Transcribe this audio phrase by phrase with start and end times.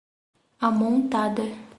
[0.69, 1.45] Amontada